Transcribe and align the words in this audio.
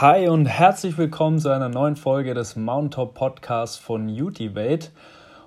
Hi 0.00 0.28
und 0.28 0.46
herzlich 0.46 0.96
willkommen 0.96 1.40
zu 1.40 1.48
einer 1.48 1.68
neuen 1.68 1.96
Folge 1.96 2.32
des 2.32 2.54
Mountaintop 2.54 3.14
Podcasts 3.14 3.78
von 3.78 4.08
Utivate. 4.08 4.90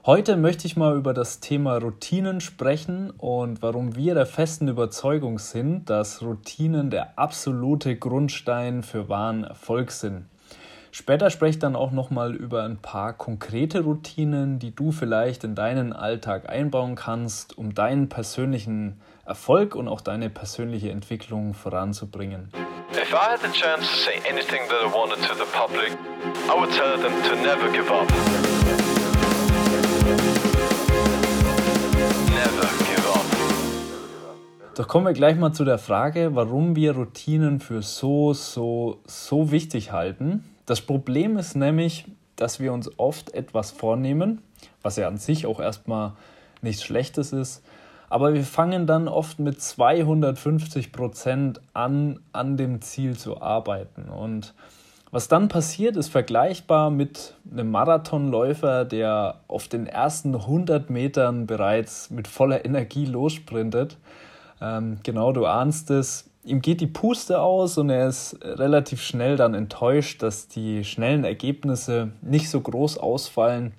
Heute 0.05 0.35
möchte 0.35 0.67
ich 0.67 0.75
mal 0.75 0.97
über 0.97 1.13
das 1.13 1.39
Thema 1.39 1.77
Routinen 1.77 2.41
sprechen 2.41 3.11
und 3.11 3.61
warum 3.61 3.95
wir 3.95 4.13
der 4.13 4.25
festen 4.25 4.67
Überzeugung 4.67 5.39
sind, 5.39 5.89
dass 5.89 6.21
Routinen 6.21 6.89
der 6.89 7.17
absolute 7.17 7.95
Grundstein 7.95 8.83
für 8.83 9.07
wahren 9.07 9.45
Erfolg 9.45 9.89
sind. 9.91 10.25
Später 10.91 11.29
spreche 11.29 11.51
ich 11.51 11.59
dann 11.59 11.77
auch 11.77 11.91
nochmal 11.91 12.35
über 12.35 12.63
ein 12.63 12.75
paar 12.75 13.13
konkrete 13.13 13.85
Routinen, 13.85 14.59
die 14.59 14.75
du 14.75 14.91
vielleicht 14.91 15.45
in 15.45 15.55
deinen 15.55 15.93
Alltag 15.93 16.49
einbauen 16.49 16.95
kannst, 16.95 17.57
um 17.57 17.73
deinen 17.73 18.09
persönlichen 18.09 18.99
Erfolg 19.25 19.75
und 19.75 19.87
auch 19.87 20.01
deine 20.01 20.29
persönliche 20.29 20.91
Entwicklung 20.91 21.53
voranzubringen. 21.53 22.49
If 22.93 23.13
I 23.13 23.31
had 23.31 23.39
the 23.39 23.47
chance 23.53 23.89
to 23.89 23.95
say 23.95 24.21
anything 24.27 24.67
that 24.67 24.83
I 24.83 24.87
wanted 24.93 25.23
to 25.25 25.33
the 25.33 25.45
public, 25.53 25.97
I 26.49 26.59
would 26.59 26.71
tell 26.73 26.97
them 26.97 27.23
to 27.23 27.35
never 27.37 27.71
give 27.71 27.89
up. 27.89 28.09
Never 32.29 32.67
give 32.85 33.07
up. 33.07 33.25
Doch 34.75 34.89
kommen 34.89 35.05
wir 35.05 35.13
gleich 35.13 35.37
mal 35.37 35.53
zu 35.53 35.63
der 35.63 35.77
Frage, 35.77 36.35
warum 36.35 36.75
wir 36.75 36.91
Routinen 36.91 37.61
für 37.61 37.81
so, 37.81 38.33
so, 38.33 38.99
so 39.05 39.51
wichtig 39.51 39.93
halten. 39.93 40.43
Das 40.65 40.81
Problem 40.81 41.37
ist 41.37 41.55
nämlich, 41.55 42.03
dass 42.35 42.59
wir 42.59 42.73
uns 42.73 42.91
oft 42.99 43.33
etwas 43.33 43.71
vornehmen, 43.71 44.41
was 44.81 44.97
ja 44.97 45.07
an 45.07 45.17
sich 45.17 45.45
auch 45.45 45.61
erstmal 45.61 46.11
nichts 46.61 46.83
Schlechtes 46.83 47.31
ist, 47.31 47.63
aber 48.11 48.33
wir 48.33 48.43
fangen 48.43 48.87
dann 48.87 49.07
oft 49.07 49.39
mit 49.39 49.61
250 49.61 50.91
Prozent 50.91 51.61
an, 51.73 52.19
an 52.33 52.57
dem 52.57 52.81
Ziel 52.81 53.17
zu 53.17 53.41
arbeiten. 53.41 54.09
Und 54.09 54.53
was 55.11 55.29
dann 55.29 55.47
passiert, 55.47 55.95
ist 55.95 56.09
vergleichbar 56.09 56.89
mit 56.89 57.35
einem 57.49 57.71
Marathonläufer, 57.71 58.83
der 58.83 59.39
auf 59.47 59.69
den 59.69 59.87
ersten 59.87 60.35
100 60.35 60.89
Metern 60.89 61.47
bereits 61.47 62.09
mit 62.09 62.27
voller 62.27 62.65
Energie 62.65 63.05
lossprintet. 63.05 63.95
Ähm, 64.59 64.99
genau, 65.03 65.31
du 65.31 65.45
ahnst 65.45 65.89
es. 65.89 66.29
Ihm 66.43 66.61
geht 66.61 66.81
die 66.81 66.87
Puste 66.87 67.39
aus 67.39 67.77
und 67.77 67.89
er 67.89 68.09
ist 68.09 68.37
relativ 68.43 69.01
schnell 69.01 69.37
dann 69.37 69.53
enttäuscht, 69.53 70.21
dass 70.21 70.49
die 70.49 70.83
schnellen 70.83 71.23
Ergebnisse 71.23 72.11
nicht 72.21 72.49
so 72.49 72.59
groß 72.59 72.97
ausfallen, 72.97 73.71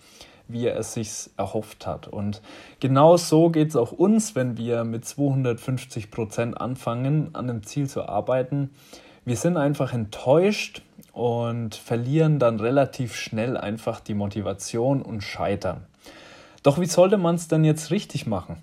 wie 0.52 0.66
er 0.66 0.78
es 0.78 0.94
sich 0.94 1.30
erhofft 1.36 1.86
hat. 1.86 2.08
Und 2.08 2.42
genau 2.80 3.16
so 3.16 3.50
geht 3.50 3.70
es 3.70 3.76
auch 3.76 3.92
uns, 3.92 4.34
wenn 4.34 4.56
wir 4.56 4.84
mit 4.84 5.04
250 5.04 6.10
Prozent 6.10 6.60
anfangen, 6.60 7.30
an 7.34 7.46
dem 7.46 7.62
Ziel 7.62 7.88
zu 7.88 8.08
arbeiten. 8.08 8.70
Wir 9.24 9.36
sind 9.36 9.56
einfach 9.56 9.92
enttäuscht 9.92 10.82
und 11.12 11.74
verlieren 11.74 12.38
dann 12.38 12.60
relativ 12.60 13.14
schnell 13.14 13.56
einfach 13.56 14.00
die 14.00 14.14
Motivation 14.14 15.02
und 15.02 15.22
scheitern. 15.22 15.86
Doch 16.62 16.80
wie 16.80 16.86
sollte 16.86 17.18
man 17.18 17.34
es 17.34 17.48
denn 17.48 17.64
jetzt 17.64 17.90
richtig 17.90 18.26
machen? 18.26 18.56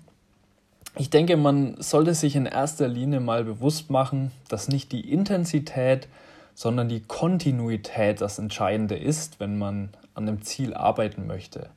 Ich 0.96 1.10
denke, 1.10 1.36
man 1.36 1.76
sollte 1.80 2.14
sich 2.14 2.34
in 2.34 2.46
erster 2.46 2.88
Linie 2.88 3.20
mal 3.20 3.44
bewusst 3.44 3.90
machen, 3.90 4.32
dass 4.48 4.68
nicht 4.68 4.90
die 4.90 5.12
Intensität, 5.12 6.08
sondern 6.54 6.88
die 6.88 7.00
Kontinuität 7.00 8.20
das 8.20 8.38
Entscheidende 8.38 8.96
ist, 8.96 9.38
wenn 9.38 9.56
man 9.56 9.90
an 10.20 10.26
dem 10.26 10.42
Ziel 10.42 10.74
arbeiten 10.74 11.26
möchte. 11.26 11.70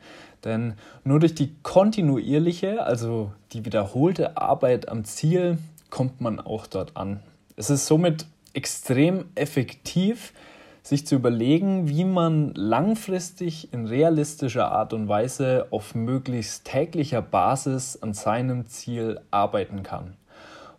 Denn 0.44 0.73
nur 1.03 1.19
durch 1.19 1.33
die 1.33 1.55
kontinuierliche, 1.63 2.86
also 2.86 3.31
die 3.53 3.66
wiederholte 3.66 4.38
Arbeit 4.38 4.89
am 4.89 5.05
Ziel, 5.05 5.58
kommt 5.89 6.22
man 6.22 6.39
auch 6.39 6.67
dort 6.67 6.97
an. 6.97 7.21
Es 7.55 7.69
ist 7.69 7.86
somit 7.86 8.25
extrem 8.53 9.25
effektiv, 9.36 10.33
sich 10.81 11.08
zu 11.08 11.16
überlegen, 11.16 11.88
wie 11.88 12.03
man 12.03 12.53
langfristig 12.55 13.71
in 13.73 13.88
realistischer 13.88 14.69
Art 14.69 14.91
und 14.91 15.08
Weise 15.08 15.67
auf 15.71 15.95
möglichst 15.95 16.66
täglicher 16.66 17.21
Basis 17.21 18.02
an 18.02 18.14
seinem 18.14 18.67
Ziel 18.67 19.21
arbeiten 19.31 19.83
kann. 19.83 20.17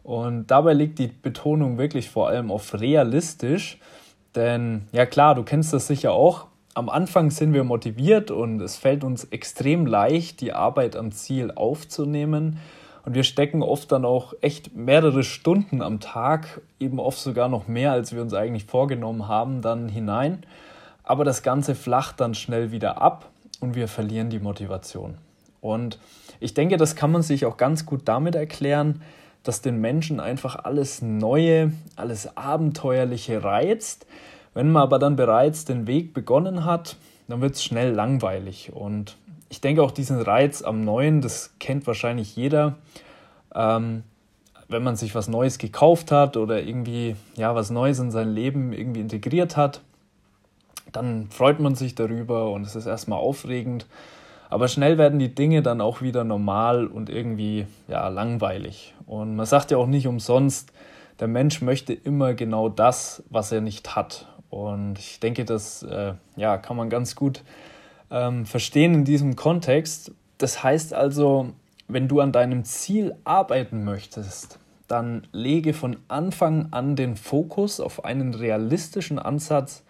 Und 0.02 0.48
dabei 0.48 0.74
liegt 0.74 0.98
die 0.98 1.06
Betonung 1.06 1.78
wirklich 1.78 2.10
vor 2.10 2.28
allem 2.28 2.50
auf 2.50 2.78
realistisch, 2.78 3.78
denn 4.34 4.82
ja 4.92 5.06
klar, 5.06 5.34
du 5.34 5.42
kennst 5.42 5.72
das 5.72 5.86
sicher 5.86 6.12
auch, 6.12 6.48
am 6.74 6.88
Anfang 6.88 7.30
sind 7.30 7.54
wir 7.54 7.62
motiviert 7.62 8.32
und 8.32 8.60
es 8.60 8.76
fällt 8.76 9.04
uns 9.04 9.24
extrem 9.24 9.86
leicht, 9.86 10.40
die 10.40 10.52
Arbeit 10.52 10.96
am 10.96 11.12
Ziel 11.12 11.52
aufzunehmen. 11.52 12.58
Und 13.04 13.14
wir 13.14 13.22
stecken 13.22 13.62
oft 13.62 13.92
dann 13.92 14.04
auch 14.04 14.34
echt 14.40 14.74
mehrere 14.74 15.22
Stunden 15.22 15.82
am 15.82 16.00
Tag, 16.00 16.62
eben 16.80 16.98
oft 16.98 17.18
sogar 17.18 17.48
noch 17.48 17.68
mehr, 17.68 17.92
als 17.92 18.12
wir 18.12 18.22
uns 18.22 18.34
eigentlich 18.34 18.64
vorgenommen 18.64 19.28
haben, 19.28 19.62
dann 19.62 19.88
hinein. 19.88 20.42
Aber 21.04 21.24
das 21.24 21.42
Ganze 21.42 21.74
flacht 21.74 22.18
dann 22.20 22.34
schnell 22.34 22.72
wieder 22.72 23.00
ab 23.00 23.30
und 23.60 23.76
wir 23.76 23.88
verlieren 23.88 24.30
die 24.30 24.40
Motivation. 24.40 25.18
Und 25.60 25.98
ich 26.40 26.54
denke, 26.54 26.76
das 26.76 26.96
kann 26.96 27.12
man 27.12 27.22
sich 27.22 27.46
auch 27.46 27.56
ganz 27.56 27.86
gut 27.86 28.02
damit 28.06 28.34
erklären, 28.34 29.02
dass 29.44 29.60
den 29.60 29.80
Menschen 29.80 30.18
einfach 30.18 30.64
alles 30.64 31.02
Neue, 31.02 31.72
alles 31.94 32.36
Abenteuerliche 32.36 33.44
reizt 33.44 34.06
wenn 34.54 34.70
man 34.70 34.82
aber 34.82 34.98
dann 34.98 35.16
bereits 35.16 35.64
den 35.64 35.86
Weg 35.86 36.14
begonnen 36.14 36.64
hat, 36.64 36.96
dann 37.28 37.40
wird 37.40 37.54
es 37.54 37.64
schnell 37.64 37.92
langweilig. 37.92 38.72
Und 38.72 39.16
ich 39.48 39.60
denke 39.60 39.82
auch 39.82 39.90
diesen 39.90 40.20
Reiz 40.20 40.62
am 40.62 40.84
Neuen, 40.84 41.20
das 41.20 41.54
kennt 41.58 41.86
wahrscheinlich 41.86 42.36
jeder. 42.36 42.76
Ähm, 43.54 44.04
wenn 44.68 44.82
man 44.82 44.96
sich 44.96 45.14
was 45.14 45.28
Neues 45.28 45.58
gekauft 45.58 46.10
hat 46.10 46.36
oder 46.36 46.62
irgendwie 46.62 47.16
ja 47.36 47.54
was 47.54 47.70
Neues 47.70 47.98
in 47.98 48.10
sein 48.10 48.30
Leben 48.30 48.72
irgendwie 48.72 49.00
integriert 49.00 49.56
hat, 49.56 49.82
dann 50.92 51.28
freut 51.30 51.60
man 51.60 51.74
sich 51.74 51.94
darüber 51.94 52.50
und 52.50 52.64
es 52.66 52.76
ist 52.76 52.86
erstmal 52.86 53.18
aufregend. 53.18 53.86
Aber 54.50 54.68
schnell 54.68 54.98
werden 54.98 55.18
die 55.18 55.34
Dinge 55.34 55.62
dann 55.62 55.80
auch 55.80 56.00
wieder 56.00 56.22
normal 56.22 56.86
und 56.86 57.10
irgendwie 57.10 57.66
ja 57.88 58.06
langweilig. 58.08 58.94
Und 59.06 59.36
man 59.36 59.46
sagt 59.46 59.70
ja 59.70 59.78
auch 59.78 59.86
nicht 59.86 60.06
umsonst, 60.06 60.72
der 61.20 61.28
Mensch 61.28 61.60
möchte 61.62 61.92
immer 61.92 62.34
genau 62.34 62.68
das, 62.68 63.22
was 63.30 63.52
er 63.52 63.60
nicht 63.60 63.96
hat. 63.96 64.28
Und 64.54 65.00
ich 65.00 65.18
denke, 65.18 65.44
das 65.44 65.82
äh, 65.82 66.12
ja, 66.36 66.58
kann 66.58 66.76
man 66.76 66.88
ganz 66.88 67.16
gut 67.16 67.42
ähm, 68.08 68.46
verstehen 68.46 68.94
in 68.94 69.04
diesem 69.04 69.34
Kontext. 69.34 70.12
Das 70.38 70.62
heißt 70.62 70.94
also, 70.94 71.48
wenn 71.88 72.06
du 72.06 72.20
an 72.20 72.30
deinem 72.30 72.64
Ziel 72.64 73.16
arbeiten 73.24 73.82
möchtest, 73.82 74.60
dann 74.86 75.26
lege 75.32 75.74
von 75.74 75.96
Anfang 76.06 76.68
an 76.70 76.94
den 76.94 77.16
Fokus 77.16 77.80
auf 77.80 78.04
einen 78.04 78.32
realistischen 78.32 79.18
Ansatz, 79.18 79.82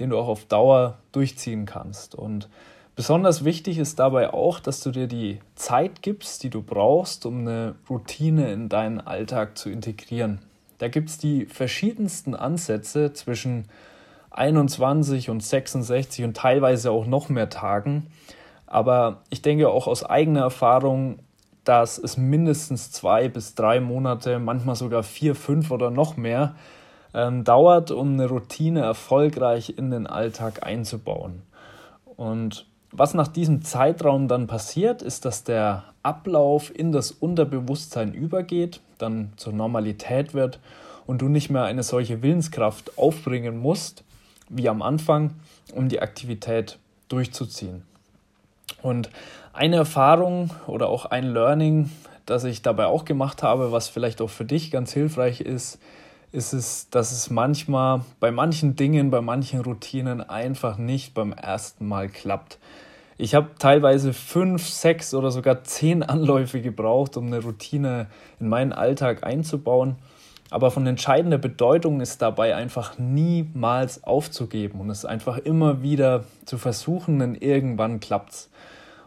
den 0.00 0.10
du 0.10 0.18
auch 0.18 0.26
auf 0.26 0.44
Dauer 0.44 0.98
durchziehen 1.12 1.64
kannst. 1.64 2.16
Und 2.16 2.48
besonders 2.96 3.44
wichtig 3.44 3.78
ist 3.78 4.00
dabei 4.00 4.34
auch, 4.34 4.58
dass 4.58 4.80
du 4.80 4.90
dir 4.90 5.06
die 5.06 5.38
Zeit 5.54 6.02
gibst, 6.02 6.42
die 6.42 6.50
du 6.50 6.62
brauchst, 6.62 7.26
um 7.26 7.42
eine 7.42 7.76
Routine 7.88 8.50
in 8.52 8.68
deinen 8.68 9.00
Alltag 9.00 9.56
zu 9.56 9.70
integrieren. 9.70 10.40
Da 10.78 10.88
gibt 10.88 11.10
es 11.10 11.18
die 11.18 11.46
verschiedensten 11.46 12.34
Ansätze 12.34 13.12
zwischen 13.12 13.66
21 14.30 15.30
und 15.30 15.42
66 15.42 16.24
und 16.24 16.36
teilweise 16.36 16.90
auch 16.90 17.06
noch 17.06 17.28
mehr 17.28 17.48
Tagen. 17.48 18.06
Aber 18.66 19.22
ich 19.30 19.42
denke 19.42 19.68
auch 19.68 19.86
aus 19.86 20.04
eigener 20.04 20.42
Erfahrung, 20.42 21.18
dass 21.64 21.98
es 21.98 22.16
mindestens 22.16 22.90
zwei 22.90 23.28
bis 23.28 23.54
drei 23.54 23.80
Monate, 23.80 24.38
manchmal 24.38 24.76
sogar 24.76 25.02
vier, 25.02 25.34
fünf 25.34 25.70
oder 25.70 25.90
noch 25.90 26.16
mehr 26.16 26.54
ähm, 27.12 27.44
dauert, 27.44 27.90
um 27.90 28.14
eine 28.14 28.28
Routine 28.28 28.80
erfolgreich 28.80 29.74
in 29.76 29.90
den 29.90 30.06
Alltag 30.06 30.64
einzubauen. 30.66 31.42
Und 32.16 32.66
was 32.92 33.14
nach 33.14 33.28
diesem 33.28 33.62
Zeitraum 33.62 34.26
dann 34.28 34.46
passiert, 34.46 35.02
ist, 35.02 35.24
dass 35.24 35.44
der 35.44 35.84
Ablauf 36.02 36.76
in 36.76 36.92
das 36.92 37.10
Unterbewusstsein 37.10 38.14
übergeht, 38.14 38.80
dann 38.98 39.32
zur 39.36 39.52
Normalität 39.52 40.34
wird 40.34 40.58
und 41.06 41.22
du 41.22 41.28
nicht 41.28 41.50
mehr 41.50 41.64
eine 41.64 41.82
solche 41.82 42.22
Willenskraft 42.22 42.98
aufbringen 42.98 43.58
musst, 43.58 44.04
wie 44.50 44.68
am 44.68 44.82
Anfang, 44.82 45.34
um 45.74 45.88
die 45.88 46.02
Aktivität 46.02 46.78
durchzuziehen. 47.08 47.82
Und 48.82 49.10
eine 49.52 49.76
Erfahrung 49.76 50.50
oder 50.66 50.88
auch 50.88 51.06
ein 51.06 51.32
Learning, 51.32 51.90
das 52.26 52.44
ich 52.44 52.62
dabei 52.62 52.86
auch 52.86 53.04
gemacht 53.04 53.42
habe, 53.42 53.72
was 53.72 53.88
vielleicht 53.88 54.20
auch 54.20 54.30
für 54.30 54.44
dich 54.44 54.70
ganz 54.70 54.92
hilfreich 54.92 55.40
ist, 55.40 55.78
ist 56.32 56.52
es, 56.52 56.88
dass 56.90 57.10
es 57.10 57.30
manchmal 57.30 58.02
bei 58.20 58.30
manchen 58.30 58.76
Dingen, 58.76 59.10
bei 59.10 59.20
manchen 59.20 59.60
Routinen 59.60 60.20
einfach 60.20 60.78
nicht 60.78 61.14
beim 61.14 61.32
ersten 61.32 61.88
Mal 61.88 62.08
klappt. 62.08 62.58
Ich 63.18 63.34
habe 63.34 63.50
teilweise 63.58 64.12
fünf, 64.12 64.66
sechs 64.68 65.12
oder 65.12 65.30
sogar 65.30 65.64
zehn 65.64 66.02
Anläufe 66.02 66.62
gebraucht, 66.62 67.16
um 67.16 67.26
eine 67.26 67.42
Routine 67.42 68.06
in 68.38 68.48
meinen 68.48 68.72
Alltag 68.72 69.24
einzubauen. 69.24 69.96
Aber 70.50 70.72
von 70.72 70.86
entscheidender 70.86 71.38
Bedeutung 71.38 72.00
ist 72.00 72.20
dabei 72.22 72.56
einfach 72.56 72.98
niemals 72.98 74.02
aufzugeben 74.02 74.80
und 74.80 74.90
es 74.90 75.04
einfach 75.04 75.38
immer 75.38 75.82
wieder 75.82 76.24
zu 76.44 76.58
versuchen, 76.58 77.20
denn 77.20 77.36
irgendwann 77.36 78.00
klappt's. 78.00 78.50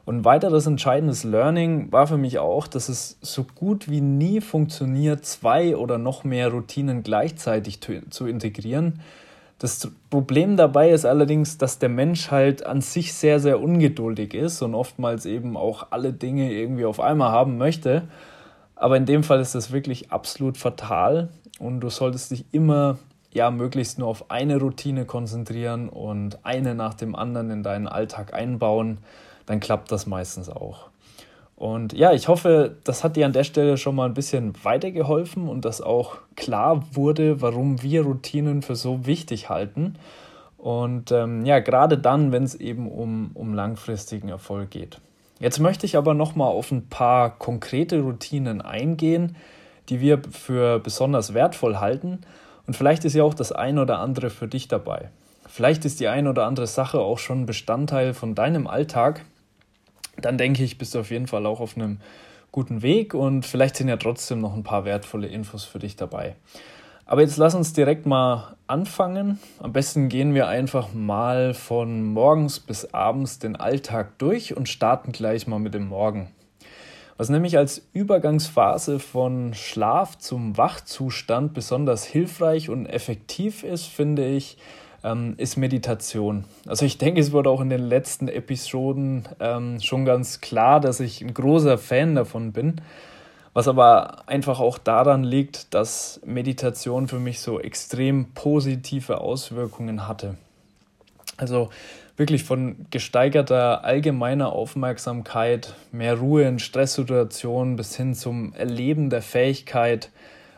Und 0.05 0.25
weiteres 0.25 0.67
entscheidendes 0.67 1.23
Learning 1.23 1.91
war 1.91 2.07
für 2.07 2.17
mich 2.17 2.39
auch, 2.39 2.67
dass 2.67 2.89
es 2.89 3.17
so 3.21 3.45
gut 3.55 3.89
wie 3.89 4.01
nie 4.01 4.41
funktioniert, 4.41 5.25
zwei 5.25 5.77
oder 5.77 5.97
noch 5.97 6.23
mehr 6.25 6.49
Routinen 6.49 7.03
gleichzeitig 7.03 7.79
zu 7.81 8.25
integrieren, 8.27 8.99
Das 9.59 9.89
Problem 10.09 10.57
dabei 10.57 10.89
ist 10.89 11.05
allerdings, 11.05 11.57
dass 11.57 11.79
der 11.79 11.87
Mensch 11.87 12.31
halt 12.31 12.65
an 12.65 12.81
sich 12.81 13.13
sehr, 13.13 13.39
sehr 13.39 13.61
ungeduldig 13.61 14.33
ist 14.33 14.61
und 14.61 14.75
oftmals 14.75 15.25
eben 15.25 15.55
auch 15.55 15.87
alle 15.91 16.11
Dinge 16.11 16.51
irgendwie 16.51 16.83
auf 16.83 16.99
einmal 16.99 17.31
haben 17.31 17.57
möchte. 17.57 18.03
Aber 18.83 18.97
in 18.97 19.05
dem 19.05 19.23
Fall 19.23 19.39
ist 19.39 19.55
das 19.55 19.71
wirklich 19.71 20.11
absolut 20.11 20.57
fatal 20.57 21.29
und 21.57 21.79
du 21.79 21.89
solltest 21.89 22.31
dich 22.31 22.43
immer 22.51 22.97
ja 23.31 23.49
möglichst 23.49 23.97
nur 23.97 24.09
auf 24.09 24.29
eine 24.29 24.59
Routine 24.59 25.05
konzentrieren 25.05 25.87
und 25.87 26.39
eine 26.43 26.75
nach 26.75 26.93
dem 26.93 27.15
anderen 27.15 27.49
in 27.49 27.63
deinen 27.63 27.87
Alltag 27.87 28.33
einbauen, 28.33 28.97
dann 29.45 29.61
klappt 29.61 29.89
das 29.89 30.05
meistens 30.05 30.49
auch. 30.49 30.89
Und 31.55 31.93
ja, 31.93 32.11
ich 32.11 32.27
hoffe, 32.27 32.75
das 32.83 33.05
hat 33.05 33.15
dir 33.15 33.25
an 33.25 33.31
der 33.31 33.45
Stelle 33.45 33.77
schon 33.77 33.95
mal 33.95 34.03
ein 34.09 34.15
bisschen 34.15 34.53
weitergeholfen 34.65 35.47
und 35.47 35.63
dass 35.63 35.79
auch 35.79 36.17
klar 36.35 36.83
wurde, 36.91 37.41
warum 37.41 37.81
wir 37.83 38.01
Routinen 38.01 38.63
für 38.63 38.75
so 38.75 39.05
wichtig 39.05 39.47
halten. 39.47 39.95
Und 40.57 41.09
ähm, 41.13 41.45
ja, 41.45 41.59
gerade 41.59 41.97
dann, 41.97 42.33
wenn 42.33 42.43
es 42.43 42.55
eben 42.55 42.91
um, 42.91 43.31
um 43.33 43.53
langfristigen 43.53 44.27
Erfolg 44.27 44.71
geht. 44.71 44.99
Jetzt 45.39 45.59
möchte 45.59 45.85
ich 45.85 45.97
aber 45.97 46.13
noch 46.13 46.35
mal 46.35 46.47
auf 46.47 46.71
ein 46.71 46.87
paar 46.87 47.37
konkrete 47.37 48.01
Routinen 48.01 48.61
eingehen, 48.61 49.35
die 49.89 49.99
wir 49.99 50.21
für 50.31 50.79
besonders 50.79 51.33
wertvoll 51.33 51.77
halten. 51.77 52.21
Und 52.67 52.75
vielleicht 52.75 53.03
ist 53.03 53.13
ja 53.13 53.23
auch 53.23 53.33
das 53.33 53.51
ein 53.51 53.77
oder 53.77 53.99
andere 53.99 54.29
für 54.29 54.47
dich 54.47 54.67
dabei. 54.67 55.09
Vielleicht 55.47 55.85
ist 55.85 55.99
die 55.99 56.07
ein 56.07 56.27
oder 56.27 56.45
andere 56.45 56.67
Sache 56.67 56.99
auch 56.99 57.19
schon 57.19 57.45
Bestandteil 57.45 58.13
von 58.13 58.35
deinem 58.35 58.67
Alltag 58.67 59.25
dann 60.17 60.37
denke 60.37 60.63
ich, 60.63 60.77
bist 60.77 60.95
du 60.95 60.99
auf 60.99 61.11
jeden 61.11 61.27
Fall 61.27 61.45
auch 61.45 61.59
auf 61.59 61.75
einem 61.75 61.99
guten 62.51 62.81
Weg 62.81 63.13
und 63.13 63.45
vielleicht 63.45 63.77
sind 63.77 63.87
ja 63.87 63.97
trotzdem 63.97 64.41
noch 64.41 64.53
ein 64.53 64.63
paar 64.63 64.85
wertvolle 64.85 65.27
Infos 65.27 65.63
für 65.63 65.79
dich 65.79 65.95
dabei. 65.95 66.35
Aber 67.05 67.21
jetzt 67.21 67.37
lass 67.37 67.53
uns 67.53 67.73
direkt 67.73 68.05
mal 68.05 68.55
anfangen. 68.67 69.39
Am 69.59 69.73
besten 69.73 70.07
gehen 70.07 70.33
wir 70.33 70.47
einfach 70.47 70.93
mal 70.93 71.53
von 71.53 72.03
morgens 72.03 72.59
bis 72.59 72.93
abends 72.93 73.39
den 73.39 73.55
Alltag 73.55 74.17
durch 74.19 74.55
und 74.55 74.69
starten 74.69 75.11
gleich 75.11 75.45
mal 75.45 75.59
mit 75.59 75.73
dem 75.73 75.87
Morgen. 75.87 76.29
Was 77.17 77.29
nämlich 77.29 77.57
als 77.57 77.85
Übergangsphase 77.93 78.99
von 78.99 79.53
Schlaf 79.53 80.17
zum 80.17 80.57
Wachzustand 80.57 81.53
besonders 81.53 82.05
hilfreich 82.05 82.69
und 82.69 82.87
effektiv 82.87 83.63
ist, 83.63 83.85
finde 83.85 84.25
ich, 84.25 84.57
ähm, 85.03 85.35
ist 85.37 85.57
Meditation. 85.57 86.45
Also 86.65 86.85
ich 86.85 86.97
denke, 86.97 87.19
es 87.19 87.31
wurde 87.31 87.49
auch 87.49 87.61
in 87.61 87.69
den 87.69 87.83
letzten 87.83 88.29
Episoden 88.29 89.27
ähm, 89.39 89.79
schon 89.81 90.05
ganz 90.05 90.41
klar, 90.41 90.79
dass 90.79 90.99
ich 90.99 91.21
ein 91.21 91.33
großer 91.33 91.77
Fan 91.77 92.15
davon 92.15 92.51
bin. 92.51 92.81
Was 93.53 93.67
aber 93.67 94.27
einfach 94.27 94.59
auch 94.59 94.79
daran 94.79 95.23
liegt, 95.23 95.73
dass 95.73 96.19
Meditation 96.25 97.07
für 97.07 97.19
mich 97.19 97.39
so 97.39 97.59
extrem 97.59 98.31
positive 98.33 99.21
Auswirkungen 99.21 100.07
hatte. 100.07 100.37
Also 101.37 101.69
wirklich 102.17 102.43
von 102.43 102.85
gesteigerter 102.89 103.83
allgemeiner 103.83 104.53
Aufmerksamkeit, 104.53 105.75
mehr 105.91 106.17
Ruhe 106.17 106.43
in 106.43 106.59
Stresssituationen 106.59 107.75
bis 107.75 107.95
hin 107.95 108.15
zum 108.15 108.53
Erleben 108.53 109.09
der 109.09 109.21
Fähigkeit, 109.21 110.09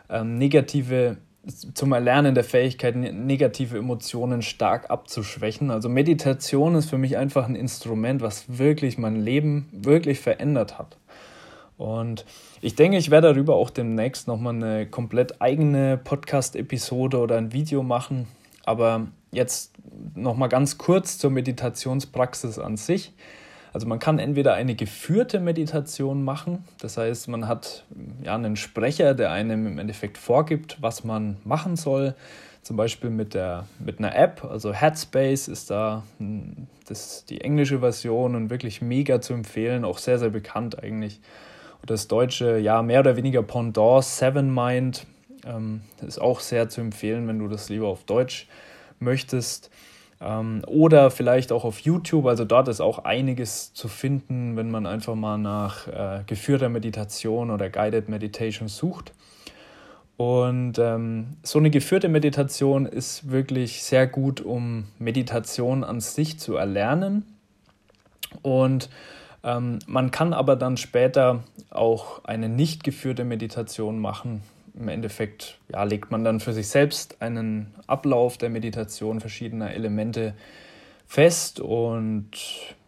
ähm, 0.08 0.38
negative 0.38 1.18
zum 1.74 1.92
Erlernen 1.92 2.34
der 2.34 2.42
Fähigkeit, 2.42 2.96
negative 2.96 3.78
Emotionen 3.78 4.42
stark 4.42 4.90
abzuschwächen. 4.90 5.70
Also 5.70 5.88
Meditation 5.88 6.74
ist 6.74 6.90
für 6.90 6.98
mich 6.98 7.16
einfach 7.16 7.48
ein 7.48 7.54
Instrument, 7.54 8.20
was 8.20 8.58
wirklich 8.58 8.98
mein 8.98 9.16
Leben 9.16 9.68
wirklich 9.70 10.18
verändert 10.18 10.76
hat. 10.76 10.96
Und 11.78 12.24
ich 12.62 12.74
denke, 12.74 12.96
ich 12.96 13.10
werde 13.10 13.28
darüber 13.28 13.56
auch 13.56 13.70
demnächst 13.70 14.28
nochmal 14.28 14.54
eine 14.54 14.86
komplett 14.86 15.40
eigene 15.42 15.98
Podcast-Episode 15.98 17.18
oder 17.18 17.36
ein 17.36 17.52
Video 17.52 17.82
machen. 17.82 18.26
Aber 18.64 19.08
jetzt 19.30 19.72
nochmal 20.14 20.48
ganz 20.48 20.78
kurz 20.78 21.18
zur 21.18 21.30
Meditationspraxis 21.30 22.58
an 22.58 22.76
sich. 22.76 23.12
Also 23.76 23.86
man 23.86 23.98
kann 23.98 24.18
entweder 24.18 24.54
eine 24.54 24.74
geführte 24.74 25.38
Meditation 25.38 26.24
machen, 26.24 26.64
das 26.80 26.96
heißt, 26.96 27.28
man 27.28 27.46
hat 27.46 27.84
ja 28.22 28.34
einen 28.34 28.56
Sprecher, 28.56 29.12
der 29.12 29.32
einem 29.32 29.66
im 29.66 29.78
Endeffekt 29.78 30.16
vorgibt, 30.16 30.78
was 30.80 31.04
man 31.04 31.36
machen 31.44 31.76
soll. 31.76 32.14
Zum 32.62 32.78
Beispiel 32.78 33.10
mit, 33.10 33.34
der, 33.34 33.66
mit 33.78 33.98
einer 33.98 34.16
App, 34.16 34.44
also 34.44 34.72
Headspace 34.72 35.48
ist 35.48 35.70
da 35.70 36.04
hm, 36.16 36.68
das 36.88 37.26
die 37.26 37.42
englische 37.42 37.80
Version 37.80 38.34
und 38.34 38.48
wirklich 38.48 38.80
mega 38.80 39.20
zu 39.20 39.34
empfehlen, 39.34 39.84
auch 39.84 39.98
sehr, 39.98 40.18
sehr 40.18 40.30
bekannt 40.30 40.82
eigentlich. 40.82 41.20
Das 41.86 42.08
deutsche, 42.08 42.58
ja, 42.58 42.82
mehr 42.82 43.00
oder 43.00 43.16
weniger 43.16 43.42
Pendant, 43.42 44.04
Seven 44.04 44.52
Mind, 44.52 45.06
ähm, 45.46 45.82
ist 46.04 46.20
auch 46.20 46.40
sehr 46.40 46.68
zu 46.68 46.80
empfehlen, 46.80 47.28
wenn 47.28 47.38
du 47.38 47.46
das 47.48 47.68
lieber 47.68 47.86
auf 47.86 48.04
Deutsch 48.04 48.48
möchtest. 48.98 49.70
Ähm, 50.20 50.62
oder 50.66 51.10
vielleicht 51.10 51.52
auch 51.52 51.64
auf 51.64 51.78
YouTube, 51.78 52.26
also 52.26 52.44
dort 52.44 52.68
ist 52.68 52.80
auch 52.80 53.04
einiges 53.04 53.72
zu 53.72 53.86
finden, 53.86 54.56
wenn 54.56 54.70
man 54.70 54.86
einfach 54.86 55.14
mal 55.14 55.38
nach 55.38 55.86
äh, 55.86 56.24
geführter 56.26 56.68
Meditation 56.68 57.50
oder 57.50 57.70
Guided 57.70 58.08
Meditation 58.08 58.68
sucht. 58.68 59.12
Und 60.16 60.78
ähm, 60.78 61.36
so 61.42 61.58
eine 61.58 61.70
geführte 61.70 62.08
Meditation 62.08 62.86
ist 62.86 63.30
wirklich 63.30 63.82
sehr 63.82 64.06
gut, 64.06 64.40
um 64.40 64.84
Meditation 64.98 65.84
an 65.84 66.00
sich 66.00 66.40
zu 66.40 66.56
erlernen. 66.56 67.36
Und 68.42 68.88
ähm, 69.46 69.78
man 69.86 70.10
kann 70.10 70.32
aber 70.32 70.56
dann 70.56 70.76
später 70.76 71.44
auch 71.70 72.24
eine 72.24 72.48
nicht 72.48 72.84
geführte 72.84 73.24
Meditation 73.24 74.00
machen, 74.00 74.42
im 74.78 74.88
Endeffekt 74.88 75.58
ja, 75.72 75.84
legt 75.84 76.10
man 76.10 76.24
dann 76.24 76.40
für 76.40 76.52
sich 76.52 76.68
selbst 76.68 77.22
einen 77.22 77.72
Ablauf 77.86 78.36
der 78.36 78.50
Meditation 78.50 79.20
verschiedener 79.20 79.70
Elemente 79.70 80.34
fest. 81.06 81.60
Und 81.60 82.30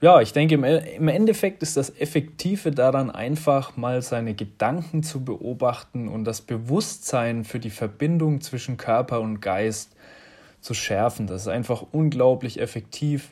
ja, 0.00 0.20
ich 0.20 0.32
denke, 0.32 0.56
im 0.56 1.08
Endeffekt 1.08 1.62
ist 1.62 1.76
das 1.76 1.90
Effektive 1.98 2.72
daran 2.72 3.10
einfach 3.10 3.76
mal 3.76 4.02
seine 4.02 4.34
Gedanken 4.34 5.02
zu 5.02 5.24
beobachten 5.24 6.08
und 6.08 6.24
das 6.24 6.40
Bewusstsein 6.40 7.44
für 7.44 7.60
die 7.60 7.70
Verbindung 7.70 8.40
zwischen 8.40 8.76
Körper 8.76 9.20
und 9.20 9.40
Geist 9.40 9.92
zu 10.60 10.74
schärfen. 10.74 11.26
Das 11.26 11.42
ist 11.42 11.48
einfach 11.48 11.84
unglaublich 11.92 12.60
effektiv. 12.60 13.30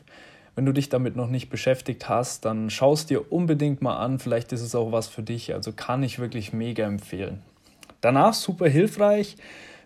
Wenn 0.57 0.65
du 0.65 0.71
dich 0.71 0.89
damit 0.89 1.15
noch 1.15 1.27
nicht 1.27 1.51
beschäftigt 1.51 2.09
hast, 2.09 2.43
dann 2.43 2.71
schau 2.71 2.93
es 2.93 3.05
dir 3.05 3.31
unbedingt 3.31 3.83
mal 3.83 3.97
an. 3.97 4.17
Vielleicht 4.17 4.51
ist 4.53 4.61
es 4.61 4.73
auch 4.73 4.91
was 4.91 5.07
für 5.07 5.21
dich. 5.21 5.53
Also 5.53 5.71
kann 5.71 6.01
ich 6.01 6.17
wirklich 6.17 6.51
mega 6.51 6.83
empfehlen. 6.83 7.43
Danach 8.01 8.33
super 8.33 8.67
hilfreich 8.67 9.37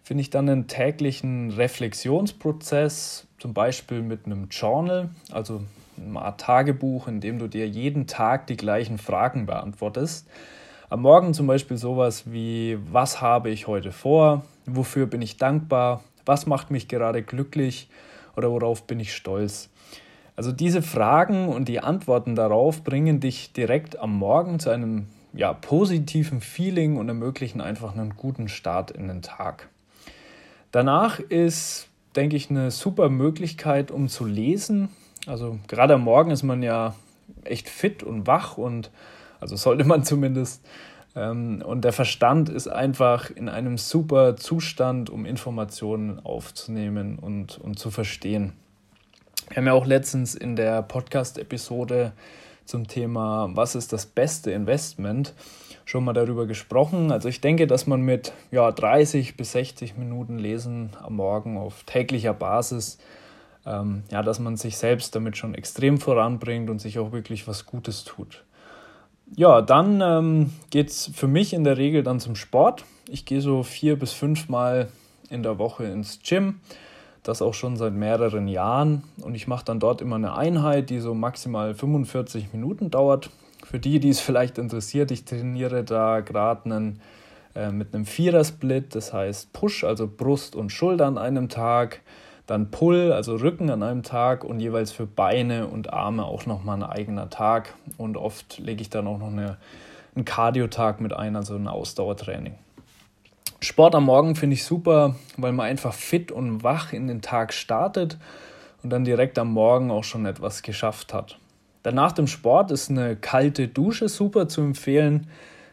finde 0.02 0.22
ich 0.22 0.30
dann 0.30 0.48
einen 0.48 0.68
täglichen 0.68 1.52
Reflexionsprozess, 1.52 3.28
zum 3.38 3.54
Beispiel 3.54 4.02
mit 4.02 4.26
einem 4.26 4.48
Journal, 4.50 5.10
also 5.30 5.62
eine 5.98 6.22
Art 6.22 6.40
Tagebuch, 6.40 7.10
in 7.10 7.20
dem 7.20 7.38
du 7.38 7.50
dir 7.50 7.68
jeden 7.68 8.08
Tag 8.08 8.48
die 8.48 8.56
gleichen 8.56 8.98
Fragen 8.98 9.46
beantwortest. 9.48 10.30
Am 10.90 11.02
Morgen 11.02 11.34
zum 11.34 11.48
Beispiel 11.48 11.76
sowas 11.76 12.32
wie, 12.32 12.78
was 12.90 13.20
habe 13.20 13.50
ich 13.50 13.68
heute 13.68 13.92
vor, 13.92 14.46
wofür 14.66 15.06
bin 15.06 15.22
ich 15.22 15.36
dankbar, 15.36 16.02
was 16.26 16.46
macht 16.46 16.72
mich 16.72 16.88
gerade 16.88 17.24
glücklich 17.24 17.90
oder 18.38 18.50
worauf 18.50 18.88
bin 18.88 19.02
ich 19.02 19.14
stolz. 19.14 19.68
Also 20.42 20.52
diese 20.52 20.82
Fragen 20.82 21.50
und 21.50 21.68
die 21.68 21.82
Antworten 21.82 22.36
darauf 22.36 22.84
bringen 22.84 23.20
dich 23.20 23.54
direkt 23.54 24.00
am 24.00 24.18
Morgen 24.18 24.60
zu 24.60 24.72
einem 24.72 25.06
ja, 25.34 25.54
positiven 25.54 26.42
Feeling 26.42 26.98
und 26.98 27.08
ermöglichen 27.08 27.62
einfach 27.62 27.94
einen 27.94 28.16
guten 28.18 28.48
Start 28.48 28.90
in 28.90 29.08
den 29.08 29.22
Tag. 29.22 29.70
Danach 30.72 31.20
ist, 31.20 31.90
denke 32.16 32.38
ich, 32.38 32.50
eine 32.50 32.72
super 32.72 33.10
Möglichkeit, 33.10 33.92
um 33.92 34.08
zu 34.08 34.26
lesen. 34.26 34.90
Also 35.28 35.60
gerade 35.68 35.94
am 35.94 36.02
Morgen 36.02 36.32
ist 36.32 36.42
man 36.42 36.64
ja 36.64 36.96
echt 37.44 37.70
fit 37.70 38.02
und 38.02 38.26
wach 38.26 38.58
und 38.58 38.90
also 39.40 39.56
sollte 39.56 39.84
man 39.84 40.04
zumindest. 40.04 40.66
Ähm, 41.16 41.62
und 41.64 41.86
der 41.86 41.94
Verstand 41.94 42.50
ist 42.50 42.68
einfach 42.68 43.30
in 43.30 43.48
einem 43.48 43.78
super 43.78 44.38
Zustand, 44.38 45.12
um 45.12 45.24
Informationen 45.28 46.20
aufzunehmen 46.26 47.20
und, 47.20 47.60
und 47.60 47.78
zu 47.78 47.92
verstehen. 47.92 48.54
Wir 49.52 49.58
haben 49.58 49.68
ja 49.68 49.74
auch 49.74 49.86
letztens 49.86 50.34
in 50.34 50.56
der 50.56 50.82
Podcast-Episode 50.82 52.14
zum 52.64 52.88
Thema, 52.88 53.50
was 53.52 53.76
ist 53.76 53.92
das 53.92 54.06
beste 54.06 54.52
Investment, 54.52 55.34
schon 55.84 56.06
mal 56.06 56.14
darüber 56.14 56.46
gesprochen. 56.46 57.12
Also 57.12 57.28
ich 57.28 57.42
denke, 57.42 57.68
dass 57.68 57.86
man 57.86 58.00
mit 58.00 58.32
ja, 58.52 58.72
30 58.72 59.36
bis 59.36 59.52
60 59.52 59.98
Minuten 59.98 60.40
Lesen 60.40 60.92
am 61.04 61.18
Morgen 61.18 61.58
auf 61.58 61.84
täglicher 61.84 62.34
Basis, 62.34 62.98
ähm, 63.66 64.04
ja, 64.10 64.24
dass 64.24 64.40
man 64.40 64.56
sich 64.56 64.78
selbst 64.78 65.16
damit 65.16 65.36
schon 65.36 65.54
extrem 65.54 65.98
voranbringt 65.98 66.70
und 66.70 66.80
sich 66.80 66.98
auch 66.98 67.12
wirklich 67.12 67.46
was 67.46 67.66
Gutes 67.66 68.06
tut. 68.06 68.46
Ja, 69.36 69.62
dann 69.62 70.00
ähm, 70.00 70.54
geht 70.70 70.92
es 70.92 71.12
für 71.14 71.28
mich 71.28 71.52
in 71.52 71.66
der 71.66 71.76
Regel 71.76 72.04
dann 72.04 72.22
zum 72.22 72.38
Sport. 72.38 72.86
Ich 73.10 73.26
gehe 73.26 73.42
so 73.42 73.64
vier 73.64 74.00
bis 74.00 74.14
fünf 74.14 74.48
Mal 74.48 74.88
in 75.30 75.44
der 75.44 75.58
Woche 75.58 75.84
ins 75.84 76.22
Gym 76.24 76.62
das 77.24 77.42
auch 77.42 77.54
schon 77.54 77.78
seit 77.78 77.94
mehreren 77.94 78.48
Jahren. 78.48 79.04
Und 79.22 79.36
ich 79.36 79.48
mache 79.48 79.66
dann 79.66 79.80
dort 79.80 80.02
immer 80.02 80.16
eine 80.16 80.36
Einheit, 80.36 80.90
die 80.90 81.00
so 81.00 81.14
maximal 81.14 81.74
45 81.74 82.54
Minuten 82.54 82.90
dauert. 82.90 83.30
Für 83.64 83.80
die, 83.80 84.00
die 84.00 84.10
es 84.10 84.20
vielleicht 84.20 84.58
interessiert, 84.58 85.12
ich 85.12 85.26
trainiere 85.26 85.84
da 85.84 86.22
gerade 86.22 86.96
äh, 87.56 87.72
mit 87.72 87.94
einem 87.94 88.06
Vierer-Split, 88.06 88.96
das 88.96 89.14
heißt 89.14 89.54
Push, 89.54 89.84
also 89.84 90.08
Brust 90.08 90.56
und 90.56 90.72
Schulter 90.72 91.06
an 91.06 91.18
einem 91.18 91.48
Tag, 91.48 92.02
dann 92.48 92.72
Pull, 92.72 93.14
also 93.14 93.36
Rücken 93.36 93.70
an 93.70 93.84
einem 93.84 94.04
Tag 94.04 94.44
und 94.44 94.60
jeweils 94.60 94.92
für 94.92 95.06
Beine 95.06 95.68
und 95.68 95.94
Arme 95.94 96.26
auch 96.26 96.46
nochmal 96.46 96.78
ein 96.78 96.90
eigener 96.90 97.30
Tag. 97.30 97.76
Und 97.98 98.18
oft 98.18 98.58
lege 98.58 98.82
ich 98.82 98.90
dann 98.90 99.08
auch 99.08 99.20
noch 99.20 99.28
eine, 99.28 99.58
einen 100.16 100.26
Cardio-Tag 100.26 101.02
mit 101.02 101.14
ein, 101.14 101.36
also 101.36 101.56
ein 101.56 101.68
Ausdauertraining. 101.68 102.56
Sport 103.64 103.94
am 103.94 104.06
Morgen 104.06 104.36
finde 104.36 104.56
ich 104.56 104.64
super, 104.64 105.16
weil 105.38 105.52
man 105.52 105.68
einfach 105.68 105.94
fit 105.94 106.32
und 106.32 106.64
wach 106.64 106.94
in 106.94 107.08
den 107.08 107.22
Tag 107.22 107.54
startet 107.54 108.18
und 108.82 108.90
dann 108.90 109.04
direkt 109.04 109.38
am 109.38 109.54
Morgen 109.54 109.92
auch 109.92 110.04
schon 110.04 110.26
etwas 110.26 110.64
geschafft 110.64 111.14
hat. 111.14 111.38
Dann 111.84 111.94
nach 111.94 112.12
dem 112.12 112.26
Sport 112.26 112.72
ist 112.72 112.90
eine 112.90 113.16
kalte 113.16 113.68
Dusche 113.68 114.10
super 114.10 114.48
zu 114.48 114.62
empfehlen. 114.62 115.28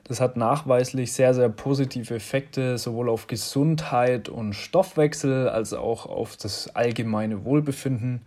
Das 0.05 0.21
hat 0.21 0.37
nachweislich 0.37 1.15
sehr, 1.15 1.33
sehr 1.33 1.49
positive 1.49 2.15
Effekte, 2.15 2.77
sowohl 2.77 3.09
auf 3.09 3.27
Gesundheit 3.27 4.29
und 4.29 4.53
Stoffwechsel 4.53 5.49
als 5.49 5.73
auch 5.73 6.05
auf 6.05 6.37
das 6.37 6.75
allgemeine 6.77 7.47
Wohlbefinden. 7.47 8.21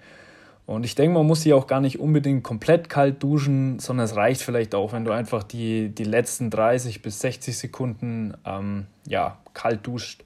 Und 0.66 0.86
ich 0.86 0.96
denke, 0.96 1.18
man 1.18 1.28
muss 1.28 1.42
sich 1.42 1.54
auch 1.54 1.68
gar 1.68 1.82
nicht 1.82 2.00
unbedingt 2.00 2.44
komplett 2.44 2.88
kalt 2.88 3.22
duschen, 3.22 3.80
sondern 3.80 4.06
es 4.06 4.16
reicht 4.16 4.42
vielleicht 4.42 4.76
auch, 4.76 4.94
wenn 4.94 5.04
du 5.06 5.12
einfach 5.12 5.44
die, 5.44 5.90
die 5.90 6.04
letzten 6.04 6.50
30 6.50 7.02
bis 7.02 7.20
60 7.20 7.58
Sekunden 7.58 8.34
ähm, 8.46 8.86
ja, 9.08 9.38
kalt 9.54 9.86
duscht. 9.86 10.24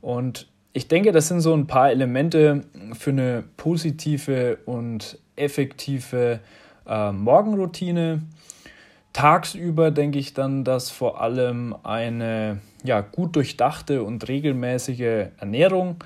Und 0.00 0.46
ich 0.72 0.88
denke, 0.88 1.10
das 1.10 1.28
sind 1.28 1.40
so 1.40 1.54
ein 1.54 1.66
paar 1.66 1.90
Elemente 1.90 2.64
für 2.92 3.10
eine 3.10 3.44
positive 3.56 4.58
und 4.66 5.18
effektive 5.34 6.40
äh, 6.86 7.12
Morgenroutine. 7.12 8.22
Tagsüber 9.12 9.90
denke 9.90 10.18
ich 10.18 10.34
dann, 10.34 10.64
dass 10.64 10.90
vor 10.90 11.22
allem 11.22 11.74
eine 11.82 12.60
ja, 12.84 13.00
gut 13.00 13.34
durchdachte 13.34 14.02
und 14.02 14.28
regelmäßige 14.28 15.30
Ernährung 15.38 15.96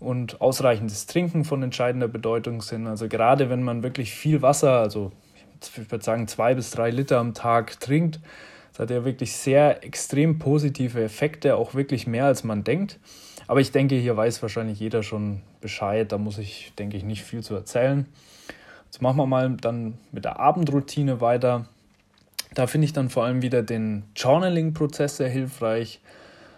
und 0.00 0.40
ausreichendes 0.40 1.06
Trinken 1.06 1.44
von 1.44 1.62
entscheidender 1.62 2.08
Bedeutung 2.08 2.62
sind. 2.62 2.86
Also 2.86 3.08
gerade 3.08 3.50
wenn 3.50 3.62
man 3.62 3.82
wirklich 3.82 4.12
viel 4.12 4.42
Wasser, 4.42 4.78
also 4.78 5.12
ich 5.60 5.90
würde 5.90 6.04
sagen 6.04 6.28
zwei 6.28 6.54
bis 6.54 6.70
drei 6.70 6.90
Liter 6.90 7.18
am 7.18 7.34
Tag 7.34 7.80
trinkt, 7.80 8.20
das 8.70 8.80
hat 8.80 8.90
ja 8.90 9.04
wirklich 9.04 9.32
sehr 9.32 9.82
extrem 9.84 10.38
positive 10.38 11.02
Effekte, 11.02 11.56
auch 11.56 11.74
wirklich 11.74 12.06
mehr 12.06 12.26
als 12.26 12.44
man 12.44 12.62
denkt. 12.62 13.00
Aber 13.48 13.60
ich 13.60 13.72
denke, 13.72 13.96
hier 13.96 14.16
weiß 14.16 14.42
wahrscheinlich 14.42 14.78
jeder 14.78 15.02
schon 15.02 15.40
Bescheid, 15.60 16.12
da 16.12 16.18
muss 16.18 16.38
ich, 16.38 16.72
denke 16.78 16.96
ich, 16.96 17.02
nicht 17.02 17.24
viel 17.24 17.42
zu 17.42 17.54
erzählen. 17.54 18.06
Jetzt 18.84 19.02
machen 19.02 19.16
wir 19.16 19.26
mal 19.26 19.50
dann 19.60 19.98
mit 20.12 20.24
der 20.24 20.38
Abendroutine 20.38 21.20
weiter. 21.20 21.66
Da 22.54 22.66
finde 22.66 22.84
ich 22.84 22.92
dann 22.92 23.10
vor 23.10 23.24
allem 23.24 23.42
wieder 23.42 23.62
den 23.62 24.04
Journaling-Prozess 24.14 25.16
sehr 25.16 25.28
hilfreich. 25.28 26.00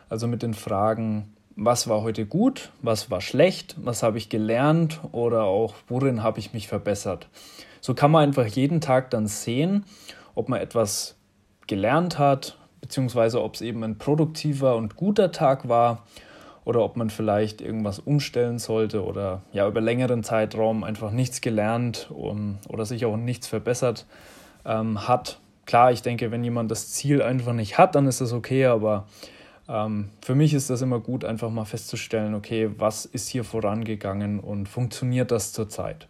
Also 0.09 0.27
mit 0.27 0.43
den 0.43 0.55
Fragen, 0.55 1.33
was 1.63 1.89
war 1.89 2.01
heute 2.01 2.25
gut, 2.25 2.71
was 2.81 3.11
war 3.11 3.21
schlecht, 3.21 3.77
was 3.79 4.03
habe 4.03 4.17
ich 4.17 4.31
gelernt 4.31 4.99
oder 5.13 5.45
auch 5.45 5.75
worin 5.89 6.23
habe 6.23 6.39
ich 6.39 6.55
mich 6.55 6.69
verbessert. 6.69 7.29
So 7.83 7.93
kann 7.93 8.11
man 8.11 8.23
einfach 8.23 8.47
jeden 8.47 8.81
Tag 8.81 9.11
dann 9.11 9.27
sehen, 9.27 9.85
ob 10.35 10.49
man 10.49 10.59
etwas 10.61 11.17
gelernt 11.67 12.19
hat, 12.19 12.57
beziehungsweise 12.81 13.43
ob 13.43 13.57
es 13.57 13.61
eben 13.61 13.85
ein 13.85 13.99
produktiver 13.99 14.75
und 14.77 14.97
guter 14.97 15.33
Tag 15.33 15.69
war 15.69 16.07
oder 16.65 16.81
ob 16.83 16.97
man 16.97 17.11
vielleicht 17.11 17.61
irgendwas 17.61 17.99
umstellen 17.99 18.59
sollte 18.59 19.05
oder 19.05 19.43
ja 19.53 19.69
über 19.69 19.83
längeren 19.83 20.25
Zeitraum 20.25 20.83
einfach 20.83 21.11
nichts 21.11 21.43
gelernt 21.43 22.11
um, 22.11 22.57
oder 22.71 22.87
sich 22.87 23.05
auch 23.05 23.19
nichts 23.19 23.47
verbessert 23.47 24.07
ähm, 24.65 25.07
hat 25.07 25.41
klar, 25.67 25.93
ich 25.93 26.01
denke, 26.01 26.31
wenn 26.31 26.43
jemand 26.43 26.71
das 26.71 26.91
Ziel 26.91 27.21
einfach 27.21 27.53
nicht 27.53 27.77
hat, 27.77 27.95
dann 27.95 28.07
ist 28.07 28.23
das 28.23 28.33
okay, 28.33 28.65
aber 28.65 29.07
für 30.21 30.35
mich 30.35 30.53
ist 30.53 30.69
das 30.69 30.83
immer 30.83 30.99
gut, 30.99 31.25
einfach 31.25 31.51
mal 31.51 31.65
festzustellen, 31.65 32.35
okay, 32.35 32.71
was 32.77 33.05
ist 33.05 33.29
hier 33.29 33.45
vorangegangen 33.45 34.41
und 34.41 34.69
funktioniert 34.69 35.31
das 35.31 35.53
zurzeit. 35.53 36.09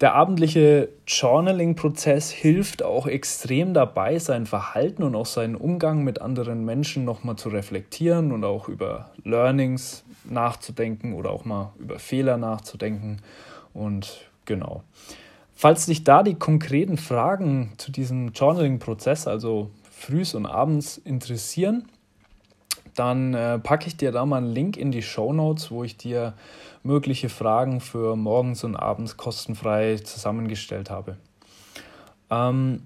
Der 0.00 0.14
abendliche 0.14 0.88
Journaling-Prozess 1.06 2.30
hilft 2.30 2.82
auch 2.82 3.06
extrem 3.06 3.72
dabei, 3.72 4.18
sein 4.18 4.46
Verhalten 4.46 5.02
und 5.02 5.14
auch 5.14 5.26
seinen 5.26 5.54
Umgang 5.54 6.02
mit 6.02 6.20
anderen 6.20 6.64
Menschen 6.64 7.04
nochmal 7.04 7.36
zu 7.36 7.48
reflektieren 7.48 8.32
und 8.32 8.44
auch 8.44 8.68
über 8.68 9.10
Learnings 9.24 10.04
nachzudenken 10.24 11.14
oder 11.14 11.30
auch 11.30 11.44
mal 11.44 11.72
über 11.78 11.98
Fehler 11.98 12.36
nachzudenken. 12.36 13.22
Und 13.74 14.28
genau. 14.44 14.82
Falls 15.54 15.86
dich 15.86 16.02
da 16.02 16.22
die 16.22 16.34
konkreten 16.34 16.96
Fragen 16.96 17.72
zu 17.76 17.92
diesem 17.92 18.32
Journaling-Prozess, 18.32 19.28
also 19.28 19.70
frühs 19.90 20.34
und 20.34 20.46
abends, 20.46 20.98
interessieren, 20.98 21.88
dann 22.94 23.34
äh, 23.34 23.58
packe 23.58 23.86
ich 23.86 23.96
dir 23.96 24.12
da 24.12 24.26
mal 24.26 24.38
einen 24.38 24.52
Link 24.52 24.76
in 24.76 24.90
die 24.90 25.02
Show 25.02 25.32
Notes, 25.32 25.70
wo 25.70 25.84
ich 25.84 25.96
dir 25.96 26.34
mögliche 26.82 27.28
Fragen 27.28 27.80
für 27.80 28.16
morgens 28.16 28.64
und 28.64 28.76
abends 28.76 29.16
kostenfrei 29.16 29.96
zusammengestellt 29.96 30.90
habe. 30.90 31.16
Ähm, 32.30 32.82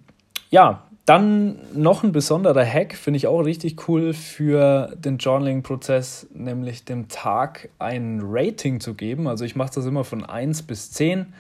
ja, 0.51 0.83
dann 1.07 1.59
noch 1.73 2.03
ein 2.03 2.13
besonderer 2.13 2.65
Hack, 2.65 2.95
finde 2.95 3.17
ich 3.17 3.27
auch 3.27 3.41
richtig 3.41 3.89
cool 3.89 4.13
für 4.13 4.93
den 4.97 5.19
Journaling-Prozess, 5.19 6.27
nämlich 6.35 6.85
dem 6.85 7.09
Tag 7.09 7.69
ein 7.79 8.21
Rating 8.23 8.81
zu 8.81 8.95
geben. 8.95 9.29
Also 9.29 9.45
ich 9.45 9.55
mache 9.55 9.71
das 9.75 9.87
immer 9.87 10.05
von 10.05 10.25
1 10.25 10.65
bis 10.65 10.91
10 10.91 11.33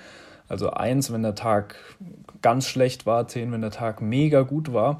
also 0.48 0.70
1, 0.70 1.12
wenn 1.12 1.22
der 1.22 1.34
Tag 1.34 1.76
ganz 2.42 2.66
schlecht 2.66 3.06
war, 3.06 3.26
10, 3.26 3.52
wenn 3.52 3.60
der 3.60 3.70
Tag 3.70 4.00
mega 4.00 4.42
gut 4.42 4.72
war. 4.72 4.98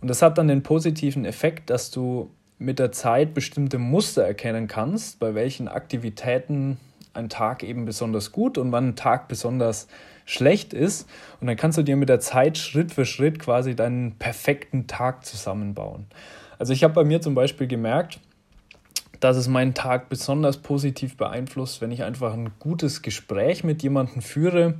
Und 0.00 0.08
das 0.08 0.22
hat 0.22 0.38
dann 0.38 0.48
den 0.48 0.62
positiven 0.62 1.24
Effekt, 1.24 1.70
dass 1.70 1.90
du 1.90 2.30
mit 2.60 2.78
der 2.78 2.92
Zeit 2.92 3.32
bestimmte 3.32 3.78
Muster 3.78 4.22
erkennen 4.22 4.68
kannst, 4.68 5.18
bei 5.18 5.34
welchen 5.34 5.66
Aktivitäten 5.66 6.76
ein 7.14 7.30
Tag 7.30 7.62
eben 7.62 7.86
besonders 7.86 8.32
gut 8.32 8.58
und 8.58 8.70
wann 8.70 8.88
ein 8.88 8.96
Tag 8.96 9.28
besonders 9.28 9.88
schlecht 10.26 10.74
ist. 10.74 11.08
Und 11.40 11.46
dann 11.46 11.56
kannst 11.56 11.78
du 11.78 11.82
dir 11.82 11.96
mit 11.96 12.10
der 12.10 12.20
Zeit 12.20 12.58
Schritt 12.58 12.92
für 12.92 13.06
Schritt 13.06 13.38
quasi 13.38 13.74
deinen 13.74 14.12
perfekten 14.12 14.86
Tag 14.86 15.24
zusammenbauen. 15.24 16.04
Also 16.58 16.74
ich 16.74 16.84
habe 16.84 16.92
bei 16.92 17.02
mir 17.02 17.22
zum 17.22 17.34
Beispiel 17.34 17.66
gemerkt, 17.66 18.20
dass 19.20 19.38
es 19.38 19.48
meinen 19.48 19.72
Tag 19.72 20.10
besonders 20.10 20.58
positiv 20.58 21.16
beeinflusst, 21.16 21.80
wenn 21.80 21.90
ich 21.90 22.04
einfach 22.04 22.34
ein 22.34 22.50
gutes 22.58 23.00
Gespräch 23.00 23.64
mit 23.64 23.82
jemandem 23.82 24.20
führe. 24.20 24.74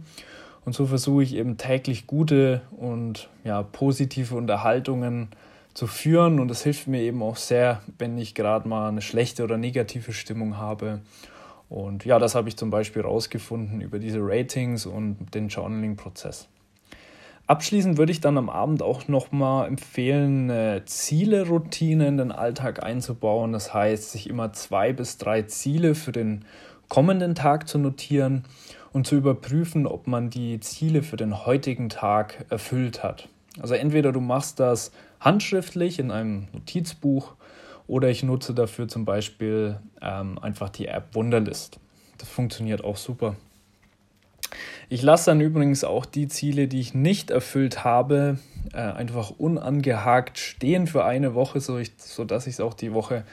Und 0.66 0.74
so 0.74 0.84
versuche 0.84 1.22
ich 1.22 1.34
eben 1.34 1.56
täglich 1.56 2.06
gute 2.06 2.60
und 2.76 3.30
ja, 3.42 3.62
positive 3.62 4.34
Unterhaltungen 4.34 5.28
zu 5.30 5.49
führen. 5.86 6.40
Und 6.40 6.48
das 6.48 6.62
hilft 6.62 6.86
mir 6.86 7.02
eben 7.02 7.22
auch 7.22 7.36
sehr, 7.36 7.82
wenn 7.98 8.18
ich 8.18 8.34
gerade 8.34 8.68
mal 8.68 8.88
eine 8.88 9.02
schlechte 9.02 9.44
oder 9.44 9.56
negative 9.56 10.12
Stimmung 10.12 10.56
habe. 10.56 11.00
Und 11.68 12.04
ja, 12.04 12.18
das 12.18 12.34
habe 12.34 12.48
ich 12.48 12.56
zum 12.56 12.70
Beispiel 12.70 13.02
rausgefunden 13.02 13.80
über 13.80 13.98
diese 13.98 14.18
Ratings 14.20 14.86
und 14.86 15.34
den 15.34 15.48
Journaling-Prozess. 15.48 16.48
Abschließend 17.46 17.96
würde 17.98 18.12
ich 18.12 18.20
dann 18.20 18.38
am 18.38 18.48
Abend 18.48 18.82
auch 18.82 19.08
nochmal 19.08 19.66
empfehlen, 19.66 20.50
eine 20.50 20.84
Ziele-Routine 20.84 22.06
in 22.06 22.16
den 22.16 22.32
Alltag 22.32 22.82
einzubauen. 22.84 23.52
Das 23.52 23.74
heißt, 23.74 24.12
sich 24.12 24.28
immer 24.28 24.52
zwei 24.52 24.92
bis 24.92 25.18
drei 25.18 25.42
Ziele 25.42 25.96
für 25.96 26.12
den 26.12 26.44
kommenden 26.88 27.34
Tag 27.34 27.66
zu 27.66 27.78
notieren 27.78 28.44
und 28.92 29.06
zu 29.06 29.16
überprüfen, 29.16 29.86
ob 29.86 30.06
man 30.06 30.30
die 30.30 30.60
Ziele 30.60 31.02
für 31.02 31.16
den 31.16 31.44
heutigen 31.44 31.88
Tag 31.88 32.44
erfüllt 32.50 33.02
hat. 33.02 33.28
Also 33.60 33.74
entweder 33.74 34.12
du 34.12 34.20
machst 34.20 34.60
das 34.60 34.92
handschriftlich 35.20 35.98
in 35.98 36.10
einem 36.10 36.48
Notizbuch 36.52 37.34
oder 37.86 38.08
ich 38.08 38.22
nutze 38.22 38.54
dafür 38.54 38.88
zum 38.88 39.04
Beispiel 39.04 39.78
ähm, 40.00 40.38
einfach 40.38 40.70
die 40.70 40.86
App 40.86 41.14
Wunderlist. 41.14 41.78
Das 42.18 42.28
funktioniert 42.28 42.84
auch 42.84 42.96
super. 42.96 43.36
Ich 44.88 45.02
lasse 45.02 45.30
dann 45.30 45.40
übrigens 45.40 45.84
auch 45.84 46.04
die 46.04 46.26
Ziele, 46.26 46.66
die 46.66 46.80
ich 46.80 46.94
nicht 46.94 47.30
erfüllt 47.30 47.84
habe, 47.84 48.38
äh, 48.72 48.78
einfach 48.78 49.30
unangehakt 49.30 50.38
stehen 50.38 50.86
für 50.86 51.04
eine 51.04 51.34
Woche, 51.34 51.60
so 51.60 51.78
ich, 51.78 51.92
sodass 51.96 52.46
ich 52.46 52.54
es 52.54 52.60
auch 52.60 52.74
die 52.74 52.92
Woche 52.92 53.24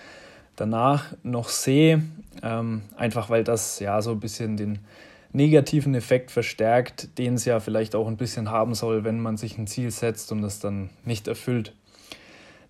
danach 0.55 1.05
noch 1.23 1.49
sehe. 1.49 2.03
Ähm, 2.43 2.83
einfach 2.95 3.29
weil 3.29 3.43
das 3.43 3.79
ja 3.79 4.01
so 4.01 4.11
ein 4.11 4.19
bisschen 4.19 4.57
den 4.57 4.79
negativen 5.37 5.95
Effekt 5.95 6.31
verstärkt, 6.31 7.17
den 7.17 7.35
es 7.35 7.45
ja 7.45 7.61
vielleicht 7.61 7.95
auch 7.95 8.07
ein 8.07 8.17
bisschen 8.17 8.51
haben 8.51 8.73
soll, 8.73 9.05
wenn 9.05 9.21
man 9.21 9.37
sich 9.37 9.57
ein 9.57 9.67
Ziel 9.67 9.91
setzt 9.91 10.31
und 10.33 10.41
das 10.41 10.59
dann 10.59 10.89
nicht 11.05 11.27
erfüllt. 11.27 11.73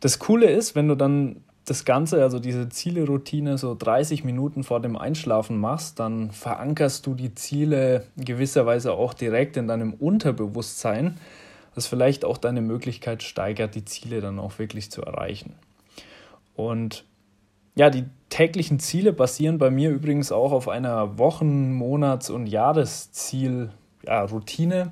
Das 0.02 0.20
Coole 0.20 0.52
ist, 0.52 0.76
wenn 0.76 0.88
du 0.88 0.96
dann 0.96 1.38
das 1.66 1.84
Ganze, 1.84 2.22
also 2.22 2.40
diese 2.40 2.70
Ziele-Routine, 2.70 3.58
so 3.58 3.76
30 3.76 4.24
Minuten 4.24 4.64
vor 4.64 4.80
dem 4.80 4.96
Einschlafen 4.96 5.58
machst, 5.58 6.00
dann 6.00 6.32
verankerst 6.32 7.06
du 7.06 7.16
die 7.16 7.36
Ziele 7.36 8.06
gewisserweise 8.16 8.94
auch 8.94 9.14
direkt 9.14 9.58
in 9.58 9.68
deinem 9.68 9.94
Unterbewusstsein, 9.94 11.18
was 11.76 11.88
vielleicht 11.88 12.24
auch 12.24 12.38
deine 12.38 12.62
Möglichkeit 12.62 13.24
steigert, 13.24 13.76
die 13.76 13.86
Ziele 13.86 14.22
dann 14.22 14.40
auch 14.40 14.60
wirklich 14.60 14.92
zu 14.92 15.02
erreichen. 15.02 15.56
Und 16.56 17.04
ja, 17.78 17.90
die 17.92 18.06
täglichen 18.30 18.80
Ziele 18.80 19.14
basieren 19.14 19.60
bei 19.60 19.70
mir 19.70 19.92
übrigens 19.92 20.32
auch 20.32 20.52
auf 20.52 20.68
einer 20.68 21.20
Wochen-, 21.20 21.74
Monats- 21.74 22.32
und 22.32 22.48
Jahresziel-Routine. 22.48 24.92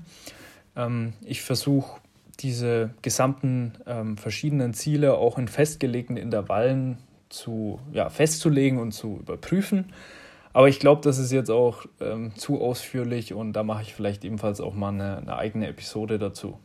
Ja, 0.76 0.86
ähm, 0.86 1.14
ich 1.26 1.42
versuche 1.42 2.00
diese 2.40 2.92
gesamten 3.02 3.74
ähm, 3.88 4.18
verschiedenen 4.18 4.74
Ziele 4.74 5.18
auch 5.18 5.40
in 5.40 5.48
festgelegten 5.48 6.18
Intervallen 6.18 6.98
zu, 7.30 7.80
ja, 7.92 8.10
festzulegen 8.10 8.78
und 8.78 8.92
zu 8.92 9.18
überprüfen. 9.20 9.92
Aber 10.54 10.70
ich 10.70 10.80
glaube, 10.80 11.02
das 11.02 11.18
ist 11.18 11.32
jetzt 11.32 11.50
auch 11.50 11.88
ähm, 12.00 12.36
zu 12.36 12.62
ausführlich 12.62 13.34
und 13.34 13.54
da 13.54 13.64
mache 13.64 13.82
ich 13.82 13.96
vielleicht 13.96 14.24
ebenfalls 14.24 14.62
auch 14.62 14.76
mal 14.76 14.90
eine, 14.90 15.18
eine 15.18 15.36
eigene 15.36 15.66
Episode 15.68 16.20
dazu. 16.20 16.60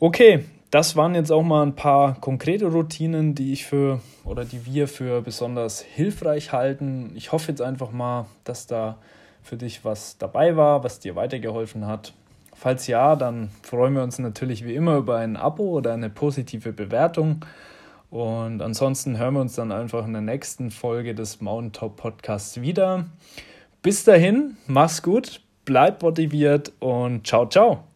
Okay, 0.00 0.44
das 0.70 0.96
waren 0.96 1.14
jetzt 1.14 1.32
auch 1.32 1.42
mal 1.42 1.62
ein 1.62 1.74
paar 1.74 2.20
konkrete 2.20 2.66
Routinen, 2.66 3.34
die 3.34 3.52
ich 3.52 3.64
für 3.64 4.00
oder 4.24 4.44
die 4.44 4.66
wir 4.66 4.88
für 4.88 5.22
besonders 5.22 5.80
hilfreich 5.80 6.52
halten. 6.52 7.12
Ich 7.14 7.32
hoffe 7.32 7.50
jetzt 7.50 7.62
einfach 7.62 7.90
mal, 7.90 8.26
dass 8.44 8.66
da 8.66 8.98
für 9.42 9.56
dich 9.56 9.84
was 9.84 10.18
dabei 10.18 10.56
war, 10.56 10.84
was 10.84 11.00
dir 11.00 11.16
weitergeholfen 11.16 11.86
hat. 11.86 12.12
Falls 12.54 12.86
ja, 12.86 13.16
dann 13.16 13.50
freuen 13.62 13.94
wir 13.94 14.02
uns 14.02 14.18
natürlich 14.18 14.64
wie 14.64 14.74
immer 14.74 14.96
über 14.96 15.16
ein 15.16 15.36
Abo 15.36 15.70
oder 15.70 15.94
eine 15.94 16.10
positive 16.10 16.72
Bewertung. 16.72 17.44
Und 18.10 18.62
ansonsten 18.62 19.18
hören 19.18 19.34
wir 19.34 19.40
uns 19.40 19.54
dann 19.54 19.70
einfach 19.70 20.06
in 20.06 20.12
der 20.12 20.22
nächsten 20.22 20.70
Folge 20.70 21.14
des 21.14 21.40
Mountaintop 21.40 21.96
Podcasts 21.96 22.60
wieder. 22.60 23.06
Bis 23.80 24.04
dahin, 24.04 24.56
mach's 24.66 25.02
gut, 25.02 25.40
bleib 25.64 26.02
motiviert 26.02 26.72
und 26.80 27.26
ciao, 27.26 27.46
ciao. 27.46 27.87